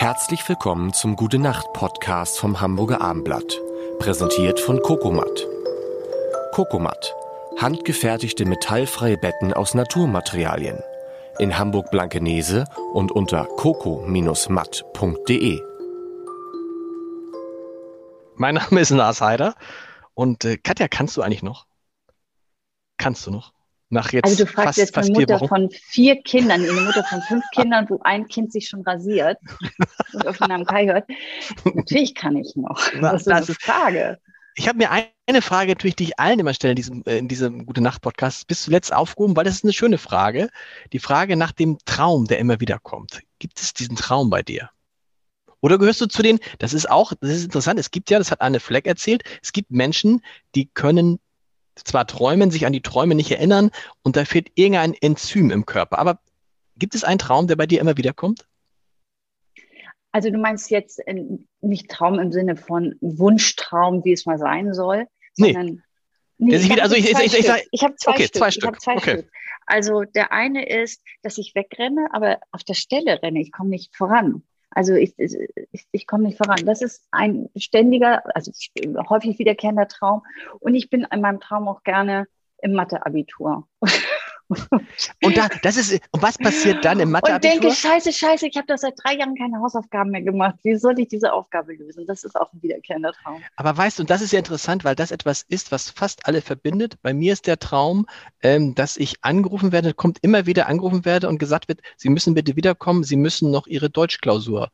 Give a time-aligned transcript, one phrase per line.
[0.00, 3.58] Herzlich willkommen zum Gute Nacht Podcast vom Hamburger Armblatt,
[3.98, 5.44] präsentiert von Kokomat.
[6.52, 7.16] Kokomat,
[7.60, 10.78] handgefertigte metallfreie Betten aus Naturmaterialien.
[11.40, 15.60] In Hamburg Blankenese und unter coco-matt.de.
[18.36, 19.56] Mein Name ist Lars Heider
[20.14, 21.66] und äh, Katja, kannst du eigentlich noch?
[22.98, 23.52] Kannst du noch?
[23.90, 27.04] Nach jetzt also du fragst fast, jetzt fast eine Mutter von vier Kindern, eine Mutter
[27.04, 29.38] von fünf Kindern, wo ein Kind sich schon rasiert
[30.12, 31.08] und auf den Namen Kai hört.
[31.64, 32.78] Natürlich kann ich noch.
[33.00, 34.18] Na, Das ist eine Frage.
[34.56, 37.18] Ich habe mir ein- eine Frage natürlich, die ich allen immer stelle in diesem, äh,
[37.18, 40.48] in diesem Gute Nacht Podcast, bis zuletzt aufgehoben, weil das ist eine schöne Frage.
[40.92, 43.20] Die Frage nach dem Traum, der immer wieder kommt.
[43.38, 44.70] Gibt es diesen Traum bei dir?
[45.60, 48.30] Oder gehörst du zu den, das ist auch, das ist interessant, es gibt ja, das
[48.30, 50.22] hat Anne Fleck erzählt, es gibt Menschen,
[50.54, 51.18] die können
[51.84, 53.70] zwar träumen, sich an die Träume nicht erinnern
[54.02, 55.98] und da fehlt irgendein Enzym im Körper.
[55.98, 56.20] Aber
[56.76, 58.46] gibt es einen Traum, der bei dir immer wieder kommt?
[60.12, 61.24] Also du meinst jetzt äh,
[61.60, 65.52] nicht Traum im Sinne von Wunschtraum, wie es mal sein soll, Nee.
[65.52, 65.82] sondern
[66.38, 67.68] Der sich ich habe also ich- zwei ich- ich- ich Stück.
[67.72, 68.34] ich habe zwei okay, Stück.
[68.36, 68.66] zwei Ich Stück.
[68.66, 69.10] habe zwei Okay.
[69.18, 69.30] Stück.
[69.66, 73.40] Also der eine ist, dass ich wegrenne, aber auf der Stelle renne.
[73.40, 74.42] Ich komme nicht voran.
[74.70, 76.64] Also ich, ich, ich komme nicht voran.
[76.64, 78.52] Das ist ein ständiger, also
[79.08, 80.22] häufig wiederkehrender Traum.
[80.60, 82.26] Und ich bin in meinem Traum auch gerne
[82.60, 83.66] im Mathe-Abitur.
[85.22, 88.66] Und da, das ist, und was passiert dann im Und denke, scheiße, scheiße, ich habe
[88.66, 90.56] das seit drei Jahren keine Hausaufgaben mehr gemacht.
[90.62, 92.06] Wie soll ich diese Aufgabe lösen?
[92.06, 93.42] Das ist auch ein wiederkehrender Traum.
[93.56, 96.40] Aber weißt du, und das ist ja interessant, weil das etwas ist, was fast alle
[96.40, 96.96] verbindet.
[97.02, 98.06] Bei mir ist der Traum,
[98.42, 102.34] ähm, dass ich angerufen werde, kommt immer wieder angerufen werde und gesagt wird, Sie müssen
[102.34, 104.70] bitte wiederkommen, Sie müssen noch Ihre Deutschklausur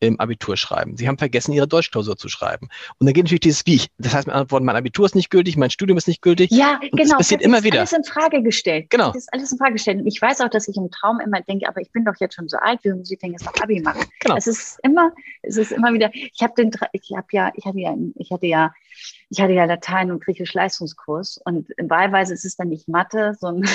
[0.00, 0.96] im Abitur schreiben.
[0.96, 2.68] Sie haben vergessen, Ihre Deutschklausur zu schreiben.
[2.98, 3.82] Und dann geht natürlich dieses Wie.
[3.98, 6.50] Das heißt, mein Antworten, mein Abitur ist nicht gültig, mein Studium ist nicht gültig.
[6.50, 6.96] Ja, genau.
[6.96, 7.78] das passiert das immer ist wieder.
[7.80, 8.90] alles in Frage gestellt.
[8.90, 9.08] Genau.
[9.08, 10.00] Das ist alles in Frage gestellt.
[10.00, 12.34] Und ich weiß auch, dass ich im Traum immer denke, aber ich bin doch jetzt
[12.34, 14.04] schon so alt, wie muss ich denn jetzt noch Abi machen?
[14.20, 14.36] Genau.
[14.36, 17.78] Es ist immer, es ist immer wieder, ich habe den, ich habe ja, ich hatte
[17.78, 18.72] ja, ich hatte ja,
[19.30, 23.68] ich hatte ja Latein und Griechisch Leistungskurs und wahlweise ist es dann nicht Mathe, sondern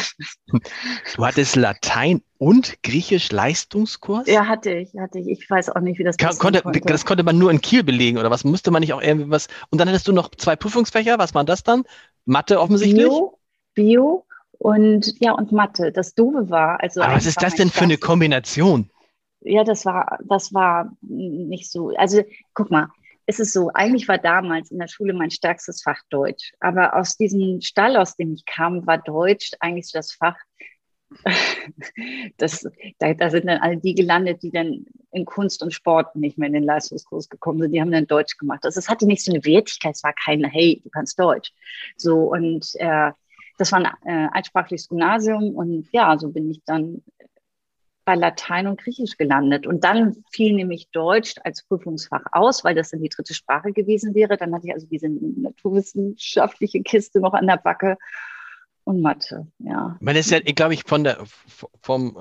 [1.15, 4.27] Du hattest Latein und Griechisch Leistungskurs?
[4.27, 5.27] ja, hatte ich, hatte ich.
[5.27, 7.83] Ich weiß auch nicht, wie das Ka- passieren Konnte, das konnte man nur in Kiel
[7.83, 8.43] belegen oder was?
[8.43, 9.47] Musste man nicht auch irgendwie was?
[9.69, 11.17] Und dann hattest du noch zwei Prüfungsfächer.
[11.17, 11.83] Was waren das dann?
[12.25, 13.07] Mathe offensichtlich?
[13.07, 13.39] Bio,
[13.73, 14.25] Bio
[14.59, 15.91] und ja und Mathe.
[15.91, 18.89] Das Doofe war, also Aber was ist das denn für eine Kombination?
[19.41, 21.89] Ja, das war, das war nicht so.
[21.97, 22.23] Also
[22.53, 22.87] guck mal,
[23.25, 26.53] es ist so, eigentlich war damals in der Schule mein stärkstes Fach Deutsch.
[26.59, 30.37] Aber aus diesem Stall, aus dem ich kam, war Deutsch eigentlich so das Fach.
[32.37, 32.67] Das,
[32.97, 36.47] da, da sind dann alle die gelandet, die dann in Kunst und Sport nicht mehr
[36.47, 37.71] in den Leistungskurs gekommen sind.
[37.71, 38.65] Die haben dann Deutsch gemacht.
[38.65, 41.53] Also es hatte nicht so eine Wertigkeit, es war kein, hey, du kannst Deutsch.
[41.95, 43.11] So und äh,
[43.57, 47.03] das war ein äh, altsprachliches Gymnasium und ja, so bin ich dann
[48.05, 49.65] bei Latein und Griechisch gelandet.
[49.67, 54.13] Und dann fiel nämlich Deutsch als Prüfungsfach aus, weil das dann die dritte Sprache gewesen
[54.13, 54.37] wäre.
[54.37, 57.97] Dann hatte ich also diese naturwissenschaftliche Kiste noch an der Backe
[58.85, 59.97] und Mathe, ja.
[60.01, 61.23] Das ist ja, glaube ich, von der,
[61.81, 62.17] vom,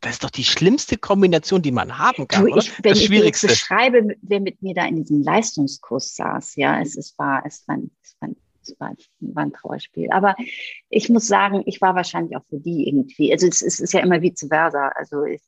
[0.00, 2.62] das ist doch die schlimmste Kombination, die man haben kann, Du, oder?
[2.62, 3.46] ich, wenn das ich Schwierigste.
[3.46, 7.78] beschreibe, wer mit mir da in diesem Leistungskurs saß, ja, es, es war, es war,
[8.02, 8.28] es war,
[8.78, 10.10] war, war ein Trauerspiel.
[10.10, 10.34] Aber
[10.88, 13.32] ich muss sagen, ich war wahrscheinlich auch für die irgendwie.
[13.32, 14.88] Also es, es ist ja immer vice versa.
[14.88, 15.42] Also ich,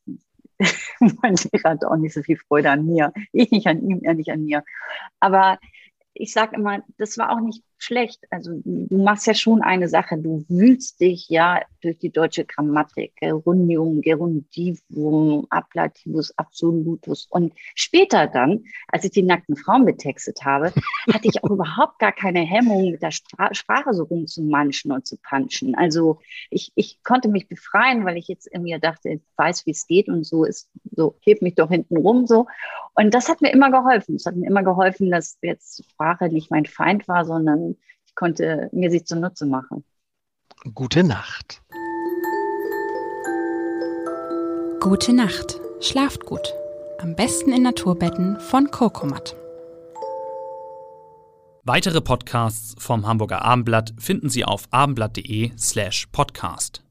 [1.22, 3.12] mein Lehrer hatte auch nicht so viel Freude an mir.
[3.32, 4.64] Ich nicht an ihm, er nicht an mir.
[5.20, 5.58] Aber
[6.14, 8.20] ich sage immer, das war auch nicht schlecht.
[8.30, 13.14] Also du machst ja schon eine Sache, du wühlst dich ja durch die deutsche Grammatik,
[13.16, 17.26] Gerundium, Gerundivum, Ablativus, Absolutus.
[17.30, 20.72] Und später dann, als ich die nackten Frauen betextet habe,
[21.12, 25.16] hatte ich auch überhaupt gar keine Hemmung, mit der Spra Sprache so rumzumanschen und zu
[25.16, 25.74] punchen.
[25.74, 26.18] Also
[26.50, 29.86] ich, ich konnte mich befreien, weil ich jetzt in mir dachte, ich weiß, wie es
[29.86, 32.46] geht und so ist, so heb mich doch hinten rum so.
[32.94, 34.16] Und das hat mir immer geholfen.
[34.16, 37.67] Es hat mir immer geholfen, dass jetzt Sprache nicht mein Feind war, sondern
[38.18, 39.84] konnte mir sie zunutze machen.
[40.74, 41.62] Gute Nacht.
[44.80, 45.60] Gute Nacht.
[45.80, 46.52] Schlaft gut.
[46.98, 49.36] Am besten in Naturbetten von Kokomat.
[51.62, 56.82] Weitere Podcasts vom Hamburger Abendblatt finden Sie auf abendblatt.de slash podcast.